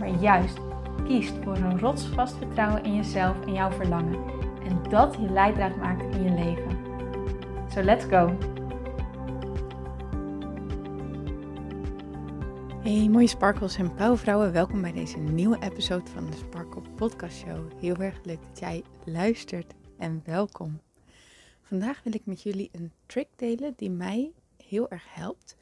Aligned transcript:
maar 0.00 0.20
juist 0.20 0.58
kiest 1.04 1.32
voor 1.42 1.56
een 1.56 1.78
rotsvast 1.78 2.36
vertrouwen 2.36 2.84
in 2.84 2.94
jezelf 2.94 3.46
en 3.46 3.52
jouw 3.52 3.70
verlangen. 3.70 4.24
En 4.64 4.82
dat 4.90 5.14
je 5.14 5.30
leidraad 5.30 5.76
maakt 5.76 6.14
in 6.16 6.22
je 6.22 6.30
leven. 6.30 6.78
So 7.72 7.82
let's 7.82 8.04
go! 8.04 8.38
Hey 12.82 13.08
mooie 13.08 13.26
sparkles 13.26 13.76
en 13.76 13.94
pauwvrouwen, 13.94 14.52
welkom 14.52 14.80
bij 14.80 14.92
deze 14.92 15.18
nieuwe 15.18 15.58
episode 15.62 16.10
van 16.10 16.30
de 16.30 16.36
Sparkle 16.36 16.82
Podcast 16.96 17.36
Show. 17.36 17.70
Heel 17.80 17.96
erg 17.96 18.24
leuk 18.24 18.40
dat 18.48 18.58
jij 18.58 18.82
luistert 19.04 19.74
en 19.98 20.22
welkom. 20.24 20.80
Vandaag 21.62 22.02
wil 22.02 22.14
ik 22.14 22.26
met 22.26 22.42
jullie 22.42 22.68
een 22.72 22.92
trick 23.06 23.28
delen 23.36 23.72
die 23.76 23.90
mij 23.90 24.32
heel 24.66 24.90
erg 24.90 25.04
helpt 25.08 25.56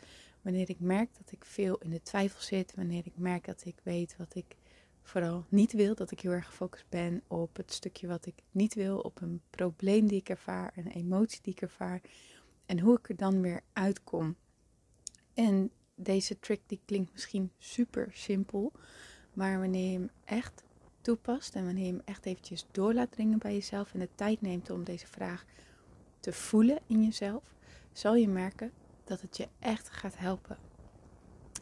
Wanneer 0.48 0.70
ik 0.70 0.80
merk 0.80 1.08
dat 1.16 1.32
ik 1.32 1.44
veel 1.44 1.78
in 1.78 1.90
de 1.90 2.02
twijfel 2.02 2.40
zit, 2.40 2.74
wanneer 2.74 3.06
ik 3.06 3.16
merk 3.16 3.44
dat 3.44 3.64
ik 3.64 3.80
weet 3.82 4.16
wat 4.16 4.34
ik 4.34 4.56
vooral 5.02 5.44
niet 5.48 5.72
wil, 5.72 5.94
dat 5.94 6.10
ik 6.10 6.20
heel 6.20 6.30
erg 6.30 6.46
gefocust 6.46 6.88
ben 6.88 7.22
op 7.26 7.56
het 7.56 7.72
stukje 7.72 8.06
wat 8.06 8.26
ik 8.26 8.34
niet 8.50 8.74
wil, 8.74 8.98
op 8.98 9.20
een 9.20 9.40
probleem 9.50 10.06
die 10.06 10.18
ik 10.18 10.28
ervaar, 10.28 10.72
een 10.76 10.86
emotie 10.86 11.38
die 11.42 11.52
ik 11.52 11.60
ervaar 11.60 12.00
en 12.66 12.80
hoe 12.80 12.98
ik 12.98 13.08
er 13.08 13.16
dan 13.16 13.40
weer 13.40 13.60
uitkom. 13.72 14.36
En 15.34 15.70
deze 15.94 16.38
trick 16.38 16.60
die 16.66 16.80
klinkt 16.84 17.12
misschien 17.12 17.50
super 17.58 18.08
simpel, 18.12 18.72
maar 19.32 19.58
wanneer 19.58 19.90
je 19.92 19.98
hem 19.98 20.10
echt 20.24 20.62
toepast 21.00 21.54
en 21.54 21.64
wanneer 21.64 21.86
je 21.86 21.92
hem 21.92 22.02
echt 22.04 22.26
eventjes 22.26 22.66
door 22.70 22.94
laat 22.94 23.12
dringen 23.12 23.38
bij 23.38 23.52
jezelf 23.52 23.94
en 23.94 24.00
de 24.00 24.08
tijd 24.14 24.40
neemt 24.40 24.70
om 24.70 24.84
deze 24.84 25.06
vraag 25.06 25.44
te 26.20 26.32
voelen 26.32 26.78
in 26.86 27.02
jezelf, 27.02 27.42
zal 27.92 28.14
je 28.14 28.28
merken 28.28 28.72
dat 29.08 29.20
het 29.20 29.36
je 29.36 29.48
echt 29.58 29.90
gaat 29.90 30.18
helpen. 30.18 30.56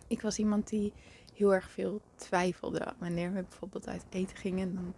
Ik 0.07 0.21
was 0.21 0.39
iemand 0.39 0.69
die 0.69 0.93
heel 1.35 1.55
erg 1.55 1.71
veel 1.71 2.01
twijfelde. 2.15 2.95
Wanneer 2.99 3.33
we 3.33 3.43
bijvoorbeeld 3.43 3.89
uit 3.89 4.05
eten 4.11 4.37
gingen, 4.37 4.75
dan 4.75 4.95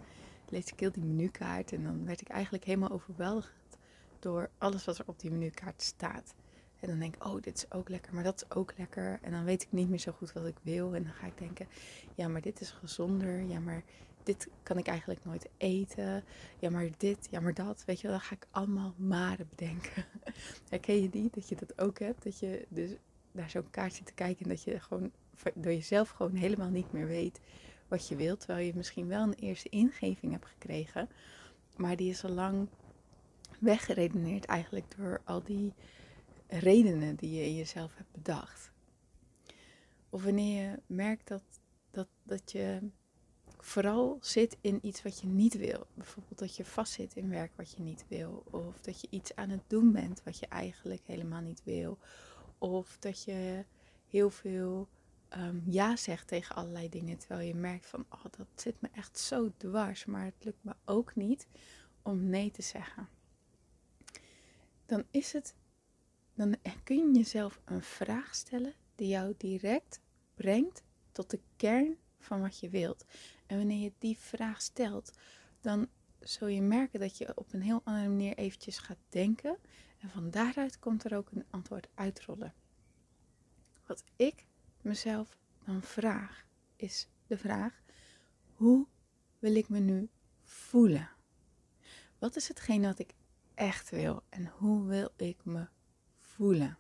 lees 0.49 0.73
ik 0.73 0.81
heel 0.81 0.93
die 0.93 1.05
menukaart 1.05 1.73
en 1.73 1.83
dan 1.83 2.07
werd 2.07 2.21
ik 2.21 2.29
eigenlijk 2.29 2.65
helemaal 2.65 2.91
overweldigd 2.91 3.79
door 4.19 4.51
alles 4.59 4.85
wat 4.85 4.99
er 4.99 5.05
op 5.07 5.21
die 5.21 5.31
menukaart 5.31 5.83
staat. 5.83 6.35
En 6.81 6.89
dan 6.89 6.99
denk 6.99 7.15
ik, 7.15 7.25
oh, 7.25 7.43
dit 7.43 7.57
is 7.57 7.73
ook 7.73 7.89
lekker, 7.89 8.15
maar 8.15 8.25
dat 8.25 8.43
is 8.43 8.57
ook 8.57 8.73
lekker. 8.77 9.19
En 9.23 9.33
dan 9.33 9.45
weet 9.45 9.63
ik 9.63 9.73
niet 9.73 9.89
meer 9.89 9.99
zo 9.99 10.13
goed 10.13 10.33
wat 10.33 10.47
ik 10.47 10.57
wil. 10.63 10.95
En 10.95 11.03
dan 11.03 11.13
ga 11.13 11.27
ik 11.27 11.39
denken, 11.39 11.69
ja, 12.15 12.29
maar 12.29 12.41
dit 12.41 12.61
is 12.61 12.71
gezonder. 12.71 13.43
Ja, 13.43 13.61
maar 13.61 13.83
dit 14.29 14.49
kan 14.63 14.79
ik 14.79 14.87
eigenlijk 14.87 15.25
nooit 15.25 15.49
eten. 15.57 16.25
Ja, 16.59 16.71
maar 16.71 16.89
dit, 16.97 17.29
ja, 17.31 17.41
maar 17.41 17.55
dat. 17.55 17.85
Weet 17.87 18.01
je 18.01 18.09
wel, 18.09 18.17
dan 18.17 18.27
ga 18.27 18.35
ik 18.35 18.47
allemaal 18.51 18.95
maren 18.97 19.49
bedenken. 19.49 20.05
Herken 20.71 21.03
je 21.03 21.09
die? 21.09 21.31
Dat 21.33 21.49
je 21.49 21.57
dat 21.57 21.81
ook 21.81 21.99
hebt? 21.99 22.23
Dat 22.23 22.39
je 22.39 22.67
dus 22.69 22.91
naar 23.33 23.51
zo'n 23.51 23.71
kaart 23.71 23.95
zit 23.95 24.07
te 24.07 24.13
kijken 24.13 24.45
en 24.45 24.49
dat 24.49 24.63
je 24.63 24.81
gewoon 24.81 25.13
door 25.55 25.73
jezelf 25.73 26.09
gewoon 26.09 26.35
helemaal 26.35 26.71
niet 26.71 26.93
meer 26.93 27.07
weet 27.07 27.41
wat 27.89 28.09
je 28.09 28.17
wilt. 28.17 28.41
Terwijl 28.41 28.67
je 28.67 28.73
misschien 28.75 29.09
wel 29.09 29.23
een 29.23 29.35
eerste 29.35 29.69
ingeving 29.69 30.33
hebt 30.33 30.47
gekregen. 30.47 31.09
Maar 31.77 31.97
die 31.97 32.11
is 32.11 32.25
al 32.25 32.31
lang 32.31 32.69
weggeredeneerd 33.59 34.45
eigenlijk 34.45 34.97
door 34.97 35.21
al 35.25 35.43
die 35.43 35.73
redenen 36.47 37.17
die 37.17 37.35
je 37.35 37.45
in 37.45 37.57
jezelf 37.57 37.97
hebt 37.97 38.13
bedacht. 38.13 38.73
Of 40.11 40.25
wanneer 40.25 40.71
je 40.71 40.79
merkt 40.87 41.29
dat, 41.29 41.43
dat, 41.91 42.09
dat 42.23 42.53
je 42.53 42.91
vooral 43.63 44.19
zit 44.21 44.57
in 44.61 44.79
iets 44.83 45.03
wat 45.03 45.21
je 45.21 45.27
niet 45.27 45.57
wil. 45.57 45.87
Bijvoorbeeld 45.95 46.39
dat 46.39 46.57
je 46.57 46.65
vastzit 46.65 47.17
in 47.17 47.29
werk 47.29 47.53
wat 47.57 47.71
je 47.71 47.83
niet 47.83 48.05
wil. 48.09 48.43
Of 48.51 48.81
dat 48.81 49.01
je 49.01 49.07
iets 49.11 49.35
aan 49.35 49.51
het 49.51 49.63
doen 49.67 49.93
bent 49.93 50.23
wat 50.25 50.39
je 50.39 50.47
eigenlijk 50.47 51.03
helemaal 51.05 51.41
niet 51.41 51.65
wil. 51.65 51.99
Of 52.59 52.97
dat 52.99 53.25
je 53.25 53.65
heel 54.09 54.31
veel 54.31 54.89
um, 55.37 55.63
ja 55.67 55.97
zegt 55.97 56.29
tegen 56.29 56.55
allerlei 56.55 56.89
dingen. 56.89 57.19
Terwijl 57.19 57.49
je 57.49 57.55
merkt 57.55 57.87
van, 57.87 58.07
oh 58.09 58.25
dat 58.37 58.47
zit 58.55 58.81
me 58.81 58.89
echt 58.93 59.19
zo 59.19 59.53
dwars. 59.57 60.05
Maar 60.05 60.25
het 60.25 60.45
lukt 60.45 60.65
me 60.65 60.75
ook 60.85 61.15
niet 61.15 61.47
om 62.03 62.29
nee 62.29 62.51
te 62.51 62.63
zeggen. 62.63 63.09
Dan 64.87 65.05
is 65.11 65.33
het, 65.33 65.55
dan 66.35 66.57
kun 66.85 66.97
je 66.97 67.19
jezelf 67.19 67.61
een 67.65 67.83
vraag 67.83 68.35
stellen 68.35 68.75
die 68.95 69.09
jou 69.09 69.35
direct 69.37 70.01
brengt 70.35 70.83
tot 71.13 71.31
de 71.31 71.41
kern 71.57 71.97
van 72.19 72.41
wat 72.41 72.59
je 72.59 72.69
wilt. 72.69 73.05
En 73.49 73.57
wanneer 73.57 73.83
je 73.83 73.93
die 73.99 74.19
vraag 74.19 74.63
stelt, 74.63 75.19
dan 75.61 75.89
zul 76.21 76.49
je 76.49 76.63
merken 76.63 77.01
dat 77.01 77.19
je 77.19 77.37
op 77.37 77.53
een 77.53 77.63
heel 77.63 77.81
andere 77.85 78.09
manier 78.09 78.37
eventjes 78.37 78.79
gaat 78.79 78.99
denken. 79.09 79.59
En 79.99 80.09
van 80.11 80.31
daaruit 80.31 80.79
komt 80.79 81.05
er 81.05 81.17
ook 81.17 81.31
een 81.31 81.47
antwoord 81.51 81.89
uitrollen. 81.95 82.55
Wat 83.87 84.05
ik 84.17 84.47
mezelf 84.81 85.39
dan 85.65 85.83
vraag, 85.83 86.47
is 86.77 87.09
de 87.27 87.39
vraag: 87.39 87.83
hoe 88.53 88.87
wil 89.39 89.55
ik 89.55 89.69
me 89.69 89.79
nu 89.79 90.09
voelen? 90.43 91.11
Wat 92.19 92.37
is 92.37 92.49
hetgeen 92.49 92.83
wat 92.83 92.99
ik 92.99 93.15
echt 93.55 93.91
wil 93.91 94.23
en 94.29 94.47
hoe 94.47 94.87
wil 94.87 95.11
ik 95.17 95.45
me 95.45 95.69
voelen? 96.17 96.79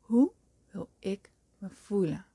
Hoe 0.00 0.32
wil 0.70 0.90
ik 0.98 1.32
me 1.58 1.70
voelen? 1.70 2.29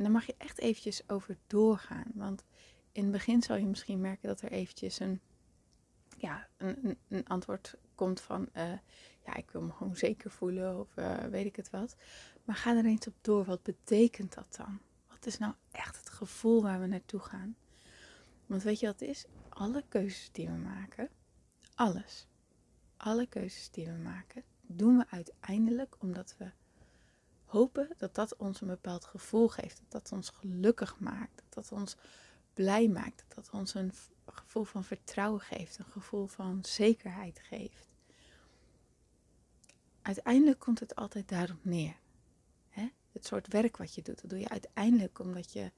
En 0.00 0.06
daar 0.06 0.14
mag 0.14 0.26
je 0.26 0.34
echt 0.38 0.58
eventjes 0.58 1.08
over 1.08 1.36
doorgaan. 1.46 2.10
Want 2.14 2.44
in 2.92 3.02
het 3.02 3.12
begin 3.12 3.42
zal 3.42 3.56
je 3.56 3.66
misschien 3.66 4.00
merken 4.00 4.28
dat 4.28 4.40
er 4.40 4.50
eventjes 4.50 5.00
een, 5.00 5.20
ja, 6.16 6.48
een, 6.56 6.98
een 7.08 7.26
antwoord 7.26 7.76
komt 7.94 8.20
van... 8.20 8.48
Uh, 8.56 8.72
ja, 9.24 9.36
ik 9.36 9.50
wil 9.50 9.62
me 9.62 9.72
gewoon 9.72 9.96
zeker 9.96 10.30
voelen 10.30 10.78
of 10.78 10.96
uh, 10.96 11.16
weet 11.16 11.46
ik 11.46 11.56
het 11.56 11.70
wat. 11.70 11.96
Maar 12.44 12.56
ga 12.56 12.76
er 12.76 12.84
eens 12.84 13.06
op 13.06 13.14
door. 13.20 13.44
Wat 13.44 13.62
betekent 13.62 14.34
dat 14.34 14.56
dan? 14.56 14.80
Wat 15.08 15.26
is 15.26 15.38
nou 15.38 15.54
echt 15.70 15.96
het 15.96 16.10
gevoel 16.10 16.62
waar 16.62 16.80
we 16.80 16.86
naartoe 16.86 17.20
gaan? 17.20 17.56
Want 18.46 18.62
weet 18.62 18.80
je 18.80 18.86
wat 18.86 19.00
het 19.00 19.08
is? 19.08 19.24
Alle 19.48 19.84
keuzes 19.88 20.28
die 20.32 20.48
we 20.48 20.56
maken, 20.56 21.08
alles, 21.74 22.26
alle 22.96 23.26
keuzes 23.26 23.70
die 23.70 23.86
we 23.86 23.98
maken, 24.02 24.42
doen 24.60 24.96
we 24.96 25.04
uiteindelijk 25.10 25.96
omdat 25.98 26.34
we 26.38 26.50
hopen 27.50 27.88
dat 27.96 28.14
dat 28.14 28.36
ons 28.36 28.60
een 28.60 28.68
bepaald 28.68 29.04
gevoel 29.04 29.48
geeft. 29.48 29.80
Dat 29.88 30.02
dat 30.02 30.12
ons 30.12 30.28
gelukkig 30.28 30.98
maakt. 30.98 31.42
Dat 31.48 31.54
dat 31.54 31.78
ons 31.78 31.96
blij 32.54 32.88
maakt. 32.88 33.24
Dat 33.28 33.44
dat 33.44 33.60
ons 33.60 33.74
een 33.74 33.92
gevoel 34.26 34.64
van 34.64 34.84
vertrouwen 34.84 35.40
geeft. 35.40 35.78
Een 35.78 35.84
gevoel 35.84 36.26
van 36.26 36.64
zekerheid 36.64 37.40
geeft. 37.42 37.88
Uiteindelijk 40.02 40.58
komt 40.58 40.80
het 40.80 40.94
altijd 40.94 41.28
daarop 41.28 41.64
neer. 41.64 41.96
Hè? 42.68 42.88
Het 43.12 43.26
soort 43.26 43.48
werk 43.48 43.76
wat 43.76 43.94
je 43.94 44.02
doet, 44.02 44.20
dat 44.20 44.30
doe 44.30 44.38
je 44.38 44.48
uiteindelijk 44.48 45.18
omdat 45.18 45.52
je 45.52 45.72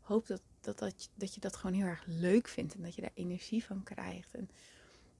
hoopt 0.00 0.28
dat, 0.28 0.42
dat, 0.60 0.78
dat, 0.78 1.10
dat 1.14 1.34
je 1.34 1.40
dat 1.40 1.56
gewoon 1.56 1.76
heel 1.76 1.86
erg 1.86 2.04
leuk 2.06 2.48
vindt. 2.48 2.74
En 2.74 2.82
dat 2.82 2.94
je 2.94 3.00
daar 3.00 3.10
energie 3.14 3.64
van 3.64 3.82
krijgt. 3.82 4.34
En 4.34 4.50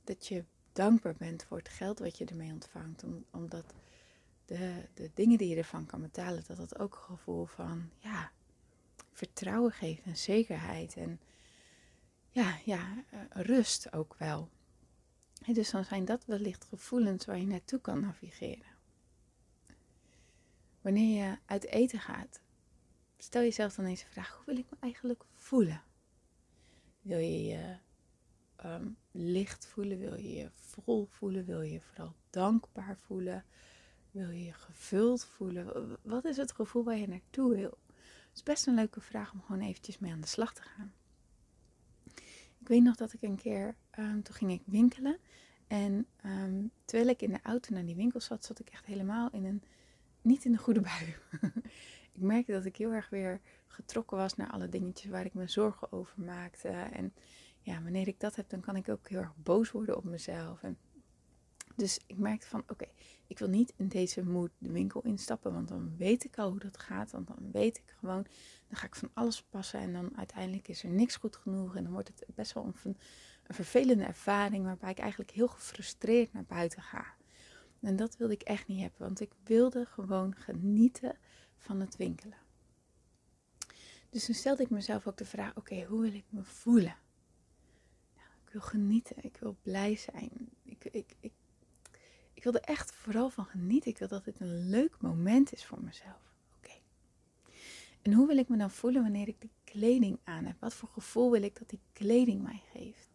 dat 0.05 0.27
je 0.27 0.45
dankbaar 0.73 1.15
bent 1.19 1.45
voor 1.45 1.59
het 1.59 1.69
geld 1.69 1.99
wat 1.99 2.19
je 2.19 2.25
ermee 2.25 2.53
ontvangt. 2.53 3.05
omdat 3.31 3.75
de, 4.45 4.89
de 4.95 5.11
dingen 5.15 5.39
die 5.39 5.49
je 5.49 5.57
ervan 5.57 5.87
kan 5.87 6.01
betalen, 6.01 6.45
dat 6.47 6.57
dat 6.57 6.79
ook 6.79 6.95
een 6.95 7.17
gevoel 7.17 7.45
van 7.45 7.91
ja, 7.99 8.33
vertrouwen 9.13 9.73
geeft 9.73 10.03
en 10.03 10.17
zekerheid 10.17 10.97
en 10.97 11.21
ja, 12.31 12.59
ja, 12.65 13.05
eh, 13.11 13.21
rust 13.31 13.93
ook 13.93 14.15
wel. 14.19 14.51
dus 15.47 15.71
dan 15.71 15.85
zijn 15.85 16.05
dat 16.05 16.25
wellicht 16.25 16.65
gevoelens 16.65 17.25
waar 17.25 17.39
je 17.39 17.47
naartoe 17.47 17.81
kan 17.81 18.01
navigeren. 18.01 18.73
Wanneer 20.81 21.25
je 21.25 21.39
uit 21.47 21.67
eten 21.67 22.01
gaat, 22.01 22.41
stel 23.17 23.43
jezelf 23.43 23.75
dan 23.75 23.85
deze 23.85 24.07
vraag: 24.07 24.35
hoe 24.37 24.45
wil 24.45 24.57
ik 24.57 24.71
me 24.71 24.77
eigenlijk 24.81 25.25
voelen? 25.35 25.83
Wil 27.01 27.19
je 27.19 27.45
je 27.45 27.77
ehm, 28.57 28.89
licht 29.11 29.67
voelen? 29.67 29.99
Wil 29.99 30.15
je 30.15 30.33
je 30.33 30.51
vol 30.51 31.07
voelen? 31.07 31.45
Wil 31.45 31.63
je 31.63 31.73
je 31.73 31.81
vooral 31.81 32.15
dankbaar 32.31 32.97
voelen? 32.97 33.45
Wil 34.15 34.31
je 34.31 34.45
je 34.45 34.53
gevuld 34.53 35.25
voelen? 35.25 35.99
Wat 36.03 36.25
is 36.25 36.37
het 36.37 36.53
gevoel 36.53 36.85
waar 36.85 36.97
je 36.97 37.09
naartoe 37.09 37.55
wil? 37.55 37.79
Het 38.29 38.35
is 38.35 38.43
best 38.43 38.67
een 38.67 38.75
leuke 38.75 39.01
vraag 39.01 39.33
om 39.33 39.43
gewoon 39.43 39.61
eventjes 39.61 39.99
mee 39.99 40.13
aan 40.13 40.21
de 40.21 40.27
slag 40.27 40.55
te 40.55 40.63
gaan. 40.63 40.93
Ik 42.59 42.69
weet 42.69 42.83
nog 42.83 42.97
dat 42.97 43.13
ik 43.13 43.23
een 43.23 43.37
keer, 43.37 43.75
um, 43.99 44.23
toen 44.23 44.35
ging 44.35 44.51
ik 44.51 44.63
winkelen. 44.65 45.19
En 45.67 46.07
um, 46.25 46.71
terwijl 46.85 47.09
ik 47.09 47.23
in 47.23 47.31
de 47.31 47.39
auto 47.43 47.75
naar 47.75 47.85
die 47.85 47.95
winkel 47.95 48.21
zat, 48.21 48.45
zat 48.45 48.61
ik 48.61 48.69
echt 48.69 48.87
helemaal 48.87 49.31
in 49.31 49.45
een, 49.45 49.63
niet 50.23 50.45
in 50.45 50.53
de 50.53 50.59
goede 50.59 50.81
bui. 50.81 51.17
ik 52.17 52.21
merkte 52.21 52.53
dat 52.53 52.65
ik 52.65 52.77
heel 52.77 52.93
erg 52.93 53.09
weer 53.09 53.41
getrokken 53.67 54.17
was 54.17 54.37
naar 54.37 54.51
alle 54.51 54.69
dingetjes 54.69 55.11
waar 55.11 55.25
ik 55.25 55.35
me 55.35 55.49
zorgen 55.49 55.93
over 55.93 56.23
maakte. 56.23 56.69
En 56.69 57.15
ja, 57.61 57.83
wanneer 57.83 58.09
ik 58.09 58.21
dat 58.21 58.37
heb, 58.37 58.49
dan 58.49 58.61
kan 58.61 58.77
ik 58.77 58.89
ook 58.89 59.09
heel 59.09 59.21
erg 59.21 59.37
boos 59.37 59.71
worden 59.71 59.97
op 59.97 60.05
mezelf. 60.05 60.63
En 60.63 60.79
dus 61.77 62.01
ik 62.07 62.19
merkte 62.19 62.47
van, 62.47 62.63
oké, 62.69 62.87
ik 63.27 63.39
wil 63.39 63.49
niet 63.49 63.73
in 63.77 63.89
deze 63.89 64.25
moed 64.25 64.51
de 64.59 64.71
winkel 64.71 65.01
instappen, 65.03 65.53
want 65.53 65.69
dan 65.69 65.97
weet 65.97 66.25
ik 66.25 66.39
al 66.39 66.51
hoe 66.51 66.59
dat 66.59 66.79
gaat. 66.79 67.11
Want 67.11 67.27
dan 67.27 67.51
weet 67.53 67.79
ik 67.79 67.95
gewoon, 67.99 68.27
dan 68.69 68.77
ga 68.77 68.87
ik 68.87 68.95
van 68.95 69.11
alles 69.13 69.43
passen 69.43 69.81
en 69.81 69.93
dan 69.93 70.17
uiteindelijk 70.17 70.69
is 70.69 70.83
er 70.83 70.91
niks 70.91 71.17
goed 71.17 71.37
genoeg. 71.37 71.77
En 71.77 71.83
dan 71.83 71.93
wordt 71.93 72.09
het 72.09 72.25
best 72.35 72.53
wel 72.53 72.65
een, 72.65 72.97
een 73.47 73.55
vervelende 73.55 74.05
ervaring 74.05 74.65
waarbij 74.65 74.91
ik 74.91 74.99
eigenlijk 74.99 75.31
heel 75.31 75.49
gefrustreerd 75.49 76.33
naar 76.33 76.45
buiten 76.45 76.83
ga. 76.83 77.07
En 77.81 77.97
dat 77.97 78.17
wilde 78.17 78.35
ik 78.35 78.43
echt 78.43 78.67
niet 78.67 78.81
hebben, 78.81 79.01
want 79.01 79.21
ik 79.21 79.33
wilde 79.45 79.87
gewoon 79.87 80.35
genieten 80.35 81.17
van 81.57 81.81
het 81.81 81.97
winkelen. 81.97 82.39
Dus 84.11 84.25
toen 84.25 84.35
stelde 84.35 84.63
ik 84.63 84.71
mezelf 84.71 85.07
ook 85.07 85.17
de 85.17 85.25
vraag: 85.25 85.57
oké, 85.57 85.85
hoe 85.85 86.01
wil 86.01 86.15
ik 86.15 86.25
me 86.29 86.45
voelen? 86.45 86.97
Nou, 88.15 88.29
ik 88.45 88.53
wil 88.53 88.61
genieten, 88.61 89.17
ik 89.25 89.37
wil 89.37 89.57
blij 89.63 89.97
zijn. 89.97 90.49
Ik, 90.63 90.85
ik, 90.85 91.17
ik, 91.21 91.33
ik 92.45 92.51
wil 92.53 92.61
er 92.61 92.69
echt 92.69 92.93
vooral 92.93 93.31
van 93.31 93.45
genieten. 93.45 93.91
Ik 93.91 93.99
wil 93.99 94.09
dat 94.09 94.25
dit 94.25 94.41
een 94.41 94.69
leuk 94.69 95.01
moment 95.01 95.53
is 95.53 95.67
voor 95.67 95.83
mezelf. 95.83 96.35
Oké. 96.57 96.73
En 98.03 98.13
hoe 98.13 98.27
wil 98.27 98.37
ik 98.37 98.49
me 98.49 98.57
dan 98.57 98.71
voelen 98.71 99.03
wanneer 99.03 99.29
ik 99.29 99.41
die 99.41 99.51
kleding 99.65 100.19
aan 100.25 100.45
heb? 100.45 100.57
Wat 100.61 100.75
voor 100.75 100.89
gevoel 100.89 101.31
wil 101.31 101.43
ik 101.43 101.59
dat 101.59 101.69
die 101.69 101.81
kleding 101.93 102.43
mij 102.43 102.63
geeft? 102.73 103.09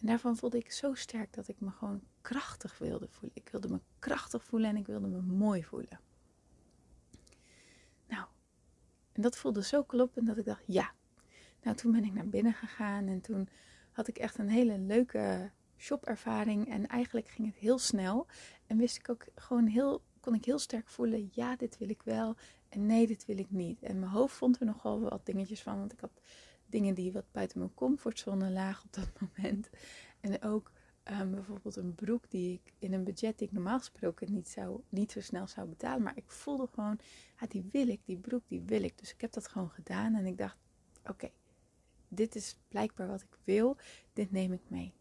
En 0.00 0.06
daarvan 0.06 0.36
voelde 0.36 0.58
ik 0.58 0.72
zo 0.72 0.94
sterk 0.94 1.32
dat 1.32 1.48
ik 1.48 1.60
me 1.60 1.70
gewoon 1.70 2.02
krachtig 2.20 2.78
wilde 2.78 3.08
voelen. 3.08 3.36
Ik 3.36 3.48
wilde 3.48 3.68
me 3.68 3.80
krachtig 3.98 4.44
voelen 4.44 4.70
en 4.70 4.76
ik 4.76 4.86
wilde 4.86 5.08
me 5.08 5.20
mooi 5.20 5.64
voelen. 5.64 6.00
Nou, 8.08 8.26
en 9.12 9.22
dat 9.22 9.36
voelde 9.36 9.62
zo 9.62 9.82
kloppend 9.82 10.26
dat 10.26 10.36
ik 10.36 10.44
dacht, 10.44 10.64
ja. 10.66 10.92
Nou, 11.62 11.76
toen 11.76 11.92
ben 11.92 12.04
ik 12.04 12.12
naar 12.12 12.28
binnen 12.28 12.54
gegaan 12.54 13.06
en 13.06 13.20
toen 13.20 13.48
had 13.92 14.08
ik 14.08 14.18
echt 14.18 14.38
een 14.38 14.48
hele 14.48 14.78
leuke 14.78 15.50
shopervaring. 15.84 16.68
En 16.68 16.86
eigenlijk 16.86 17.28
ging 17.28 17.46
het 17.46 17.56
heel 17.56 17.78
snel. 17.78 18.26
En 18.66 18.76
wist 18.76 18.96
ik 18.96 19.08
ook 19.08 19.24
gewoon 19.34 19.66
heel, 19.66 20.02
kon 20.20 20.34
ik 20.34 20.44
heel 20.44 20.58
sterk 20.58 20.88
voelen, 20.88 21.30
ja, 21.32 21.56
dit 21.56 21.78
wil 21.78 21.88
ik 21.88 22.02
wel. 22.02 22.36
En 22.68 22.86
nee, 22.86 23.06
dit 23.06 23.24
wil 23.24 23.38
ik 23.38 23.50
niet. 23.50 23.82
En 23.82 23.98
mijn 23.98 24.12
hoofd 24.12 24.36
vond 24.36 24.60
er 24.60 24.66
nogal 24.66 25.00
wat 25.00 25.26
dingetjes 25.26 25.62
van, 25.62 25.78
want 25.78 25.92
ik 25.92 26.00
had 26.00 26.20
dingen 26.66 26.94
die 26.94 27.12
wat 27.12 27.32
buiten 27.32 27.58
mijn 27.58 27.74
comfortzone 27.74 28.50
lagen 28.50 28.84
op 28.84 28.92
dat 28.92 29.08
moment. 29.20 29.70
En 30.20 30.42
ook 30.42 30.70
um, 31.04 31.30
bijvoorbeeld 31.30 31.76
een 31.76 31.94
broek 31.94 32.30
die 32.30 32.52
ik 32.52 32.72
in 32.78 32.92
een 32.92 33.04
budget 33.04 33.38
die 33.38 33.46
ik 33.46 33.52
normaal 33.52 33.78
gesproken 33.78 34.32
niet, 34.32 34.48
zou, 34.48 34.80
niet 34.88 35.12
zo 35.12 35.20
snel 35.20 35.46
zou 35.46 35.68
betalen. 35.68 36.02
Maar 36.02 36.16
ik 36.16 36.30
voelde 36.30 36.68
gewoon, 36.72 36.98
ja, 37.40 37.46
die 37.46 37.68
wil 37.72 37.88
ik, 37.88 38.00
die 38.04 38.16
broek 38.16 38.42
die 38.48 38.60
wil 38.60 38.82
ik. 38.82 38.98
Dus 38.98 39.12
ik 39.12 39.20
heb 39.20 39.32
dat 39.32 39.48
gewoon 39.48 39.70
gedaan 39.70 40.14
en 40.14 40.26
ik 40.26 40.38
dacht, 40.38 40.56
oké, 41.06 41.30
dit 42.08 42.34
is 42.34 42.58
blijkbaar 42.68 43.08
wat 43.08 43.22
ik 43.22 43.38
wil, 43.44 43.76
dit 44.12 44.30
neem 44.30 44.52
ik 44.52 44.62
mee. 44.68 44.94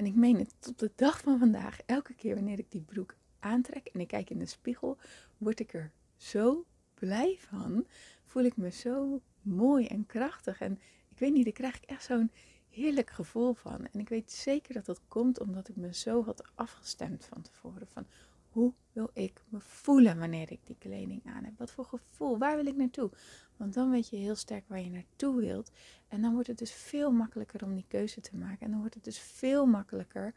En 0.00 0.06
ik 0.06 0.14
meen 0.14 0.38
het, 0.38 0.54
tot 0.58 0.78
de 0.78 0.90
dag 0.94 1.20
van 1.20 1.38
vandaag, 1.38 1.80
elke 1.86 2.14
keer 2.14 2.34
wanneer 2.34 2.58
ik 2.58 2.70
die 2.70 2.80
broek 2.80 3.14
aantrek 3.38 3.86
en 3.86 4.00
ik 4.00 4.08
kijk 4.08 4.30
in 4.30 4.38
de 4.38 4.46
spiegel, 4.46 4.98
word 5.38 5.60
ik 5.60 5.74
er 5.74 5.90
zo 6.16 6.64
blij 6.94 7.36
van. 7.38 7.86
Voel 8.24 8.42
ik 8.42 8.56
me 8.56 8.70
zo 8.70 9.20
mooi 9.42 9.86
en 9.86 10.06
krachtig. 10.06 10.60
En 10.60 10.72
ik 11.10 11.18
weet 11.18 11.32
niet, 11.32 11.44
daar 11.44 11.52
krijg 11.52 11.76
ik 11.76 11.84
echt 11.84 12.04
zo'n 12.04 12.30
heerlijk 12.70 13.10
gevoel 13.10 13.54
van. 13.54 13.86
En 13.86 14.00
ik 14.00 14.08
weet 14.08 14.32
zeker 14.32 14.74
dat 14.74 14.86
dat 14.86 15.00
komt 15.08 15.40
omdat 15.40 15.68
ik 15.68 15.76
me 15.76 15.94
zo 15.94 16.24
had 16.24 16.50
afgestemd 16.54 17.24
van 17.24 17.42
tevoren. 17.42 17.86
Van 17.92 18.06
hoe 18.50 18.72
wil 18.92 19.10
ik 19.12 19.44
me 19.48 19.60
voelen 19.60 20.18
wanneer 20.18 20.50
ik 20.50 20.60
die 20.64 20.76
kleding 20.78 21.26
aan 21.26 21.44
heb? 21.44 21.58
Wat 21.58 21.70
voor 21.70 21.84
gevoel? 21.84 22.38
Waar 22.38 22.56
wil 22.56 22.66
ik 22.66 22.76
naartoe? 22.76 23.10
Want 23.56 23.74
dan 23.74 23.90
weet 23.90 24.08
je 24.08 24.16
heel 24.16 24.34
sterk 24.34 24.64
waar 24.66 24.80
je 24.80 24.90
naartoe 24.90 25.40
wilt. 25.40 25.70
En 26.08 26.22
dan 26.22 26.32
wordt 26.32 26.48
het 26.48 26.58
dus 26.58 26.72
veel 26.72 27.12
makkelijker 27.12 27.64
om 27.64 27.74
die 27.74 27.84
keuze 27.88 28.20
te 28.20 28.36
maken. 28.36 28.60
En 28.60 28.70
dan 28.70 28.80
wordt 28.80 28.94
het 28.94 29.04
dus 29.04 29.18
veel 29.18 29.66
makkelijker 29.66 30.34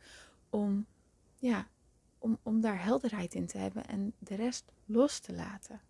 om, 0.50 0.86
ja, 1.36 1.68
om, 2.18 2.38
om 2.44 2.62
daar 2.62 2.84
helderheid 2.84 3.34
in 3.34 3.48
te 3.48 3.58
hebben 3.58 3.86
en 3.86 4.14
de 4.20 4.36
rest 4.36 4.72
los 4.86 5.20
te 5.20 5.34
laten. 5.34 5.82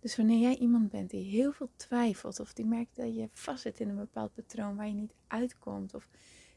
Dus 0.00 0.16
wanneer 0.16 0.38
jij 0.38 0.56
iemand 0.56 0.88
bent 0.88 1.10
die 1.10 1.24
heel 1.24 1.52
veel 1.52 1.70
twijfelt, 1.76 2.40
of 2.40 2.52
die 2.52 2.66
merkt 2.66 2.96
dat 2.96 3.14
je 3.14 3.28
vastzit 3.32 3.80
in 3.80 3.88
een 3.88 3.96
bepaald 3.96 4.34
patroon 4.34 4.76
waar 4.76 4.86
je 4.86 4.94
niet 4.94 5.14
uitkomt, 5.26 5.94
of 5.94 6.08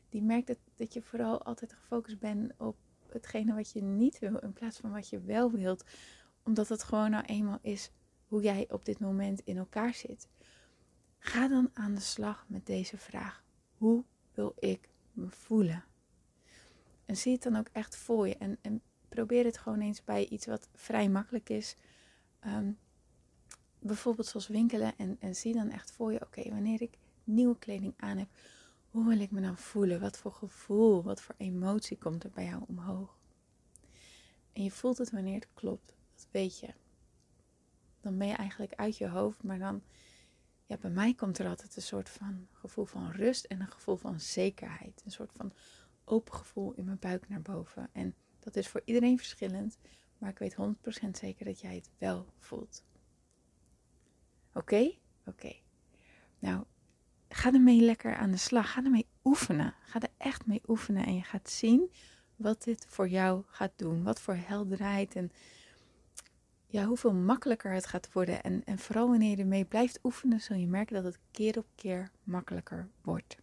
die 0.09 0.21
merkt 0.21 0.47
dat, 0.47 0.57
dat 0.75 0.93
je 0.93 1.01
vooral 1.01 1.43
altijd 1.43 1.73
gefocust 1.73 2.19
bent 2.19 2.51
op 2.57 2.75
hetgene 3.13 3.53
wat 3.53 3.71
je 3.71 3.81
niet 3.81 4.19
wil, 4.19 4.37
in 4.37 4.53
plaats 4.53 4.77
van 4.77 4.91
wat 4.91 5.09
je 5.09 5.21
wel 5.21 5.51
wilt, 5.51 5.83
omdat 6.43 6.69
het 6.69 6.83
gewoon 6.83 7.11
nou 7.11 7.25
eenmaal 7.25 7.59
is 7.61 7.91
hoe 8.27 8.41
jij 8.41 8.65
op 8.69 8.85
dit 8.85 8.99
moment 8.99 9.41
in 9.43 9.57
elkaar 9.57 9.93
zit. 9.93 10.27
Ga 11.17 11.47
dan 11.47 11.69
aan 11.73 11.93
de 11.95 12.01
slag 12.01 12.45
met 12.47 12.65
deze 12.65 12.97
vraag: 12.97 13.43
hoe 13.77 14.03
wil 14.33 14.53
ik 14.59 14.89
me 15.11 15.29
voelen? 15.29 15.83
En 17.05 17.17
zie 17.17 17.33
het 17.33 17.43
dan 17.43 17.55
ook 17.55 17.69
echt 17.71 17.95
voor 17.95 18.27
je 18.27 18.37
en, 18.37 18.57
en 18.61 18.81
probeer 19.09 19.45
het 19.45 19.57
gewoon 19.57 19.81
eens 19.81 20.03
bij 20.03 20.27
iets 20.27 20.45
wat 20.45 20.69
vrij 20.73 21.09
makkelijk 21.09 21.49
is. 21.49 21.75
Ehm, 22.39 22.71
bijvoorbeeld 23.79 24.27
zoals 24.27 24.47
winkelen 24.47 24.97
en, 24.97 25.17
en 25.19 25.35
zie 25.35 25.53
dan 25.53 25.69
echt 25.69 25.91
voor 25.91 26.11
je, 26.11 26.21
oké, 26.21 26.49
wanneer 26.49 26.81
ik 26.81 26.97
nieuwe 27.23 27.57
kleding 27.57 27.93
aan 27.97 28.17
heb, 28.17 28.27
hoe 28.93 29.07
wil 29.07 29.19
ik 29.19 29.31
me 29.31 29.41
dan 29.41 29.57
voelen? 29.57 29.99
Wat 29.99 30.17
voor 30.17 30.31
gevoel, 30.31 31.03
wat 31.03 31.21
voor 31.21 31.35
emotie 31.37 31.97
komt 31.97 32.23
er 32.23 32.29
bij 32.29 32.45
jou 32.45 32.63
omhoog? 32.67 33.17
En 34.51 34.63
je 34.63 34.71
voelt 34.71 34.97
het 34.97 35.11
wanneer 35.11 35.35
het 35.35 35.47
klopt, 35.53 35.95
dat 36.15 36.27
weet 36.31 36.59
je. 36.59 36.73
Dan 38.01 38.17
ben 38.17 38.27
je 38.27 38.33
eigenlijk 38.33 38.73
uit 38.73 38.97
je 38.97 39.07
hoofd, 39.07 39.43
maar 39.43 39.59
dan, 39.59 39.83
ja, 40.65 40.77
bij 40.77 40.89
mij 40.89 41.13
komt 41.13 41.39
er 41.39 41.47
altijd 41.47 41.75
een 41.75 41.81
soort 41.81 42.09
van 42.09 42.47
gevoel 42.51 42.85
van 42.85 43.11
rust 43.11 43.45
en 43.45 43.61
een 43.61 43.71
gevoel 43.71 43.95
van 43.95 44.19
zekerheid. 44.19 45.01
Een 45.05 45.11
soort 45.11 45.31
van 45.35 45.53
open 46.03 46.33
gevoel 46.33 46.73
in 46.73 46.85
mijn 46.85 46.99
buik 46.99 47.29
naar 47.29 47.41
boven. 47.41 47.89
En 47.91 48.15
dat 48.39 48.55
is 48.55 48.67
voor 48.67 48.81
iedereen 48.85 49.17
verschillend, 49.17 49.77
maar 50.17 50.29
ik 50.29 50.37
weet 50.37 50.55
100% 51.05 51.09
zeker 51.11 51.45
dat 51.45 51.59
jij 51.59 51.75
het 51.75 51.89
wel 51.97 52.25
voelt. 52.39 52.83
Oké? 54.53 54.91
Oké. 55.25 55.55
Nou, 56.39 56.65
ga 57.35 57.53
ermee 57.53 57.81
lekker 57.81 58.15
aan 58.15 58.31
de 58.31 58.37
slag. 58.37 58.71
Ga 58.71 58.83
ermee 58.83 59.07
oefenen. 59.23 59.73
Ga 59.81 59.99
er 59.99 60.09
echt 60.17 60.45
mee 60.45 60.61
oefenen. 60.67 61.05
En 61.05 61.15
je 61.15 61.23
gaat 61.23 61.49
zien 61.49 61.91
wat 62.35 62.63
dit 62.63 62.85
voor 62.89 63.07
jou 63.07 63.43
gaat 63.47 63.71
doen. 63.75 64.03
Wat 64.03 64.21
voor 64.21 64.37
helderheid 64.45 65.15
en 65.15 65.31
ja, 66.73 66.85
hoeveel 66.85 67.13
makkelijker 67.13 67.71
het 67.71 67.85
gaat 67.85 68.13
worden. 68.13 68.43
En, 68.43 68.61
en 68.65 68.79
vooral 68.79 69.09
wanneer 69.09 69.29
je 69.29 69.41
ermee 69.41 69.65
blijft 69.65 69.99
oefenen, 70.03 70.41
zul 70.41 70.55
je 70.55 70.67
merken 70.67 70.95
dat 70.95 71.03
het 71.03 71.19
keer 71.31 71.57
op 71.57 71.65
keer 71.75 72.11
makkelijker 72.23 72.87
wordt. 73.01 73.35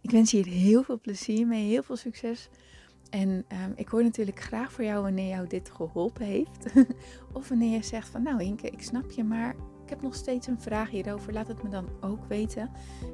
Ik 0.00 0.10
wens 0.10 0.30
je 0.30 0.36
hier 0.36 0.52
heel 0.52 0.82
veel 0.82 1.00
plezier 1.00 1.46
mee, 1.46 1.68
heel 1.68 1.82
veel 1.82 1.96
succes. 1.96 2.48
En 3.10 3.28
um, 3.28 3.72
ik 3.76 3.88
hoor 3.88 4.02
natuurlijk 4.02 4.40
graag 4.40 4.72
voor 4.72 4.84
jou 4.84 5.02
wanneer 5.02 5.28
jou 5.28 5.46
dit 5.46 5.70
geholpen 5.70 6.26
heeft. 6.26 6.66
of 7.32 7.48
wanneer 7.48 7.76
je 7.76 7.84
zegt 7.84 8.08
van 8.08 8.22
nou 8.22 8.42
Inke, 8.42 8.70
ik 8.70 8.82
snap 8.82 9.10
je, 9.10 9.24
maar 9.24 9.54
heb 9.92 10.02
nog 10.02 10.14
steeds 10.14 10.46
een 10.46 10.60
vraag 10.60 10.90
hierover. 10.90 11.32
Laat 11.32 11.48
het 11.48 11.62
me 11.62 11.68
dan 11.68 11.88
ook 12.00 12.24
weten. 12.28 12.70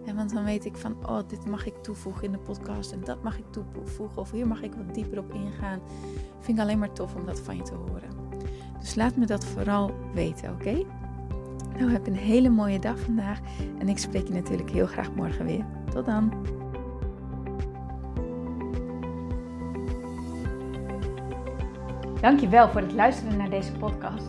En 0.06 0.16
want 0.16 0.35
dan 0.35 0.44
weet 0.44 0.64
ik 0.64 0.76
van 0.76 0.97
oh, 1.06 1.18
dit 1.28 1.47
mag 1.47 1.66
ik 1.66 1.75
toevoegen 1.82 2.25
in 2.25 2.32
de 2.32 2.38
podcast 2.38 2.92
en 2.92 3.00
dat 3.04 3.23
mag 3.23 3.38
ik 3.38 3.44
toevoegen. 3.50 4.20
Of 4.20 4.30
hier 4.30 4.47
mag 4.47 4.62
ik 4.62 4.75
wat 4.75 4.94
dieper 4.94 5.18
op 5.18 5.32
ingaan. 5.32 5.80
Vind 6.40 6.58
ik 6.58 6.64
alleen 6.64 6.78
maar 6.78 6.92
tof 6.92 7.14
om 7.14 7.26
dat 7.26 7.40
van 7.40 7.56
je 7.56 7.62
te 7.62 7.75
horen. 7.75 8.11
Dus 8.80 8.94
laat 8.94 9.16
me 9.16 9.26
dat 9.26 9.44
vooral 9.44 9.94
weten, 10.14 10.50
oké? 10.50 10.85
Nou, 11.78 11.90
heb 11.90 12.06
een 12.06 12.16
hele 12.16 12.49
mooie 12.49 12.78
dag 12.78 12.99
vandaag. 12.99 13.38
En 13.78 13.88
ik 13.88 13.99
spreek 13.99 14.26
je 14.26 14.35
natuurlijk 14.35 14.70
heel 14.70 14.87
graag 14.87 15.14
morgen 15.14 15.44
weer. 15.44 15.64
Tot 15.90 16.06
dan. 16.06 16.32
Dankjewel 22.20 22.68
voor 22.68 22.80
het 22.80 22.92
luisteren 22.92 23.37
naar 23.37 23.50
deze 23.50 23.73
podcast. 23.73 24.28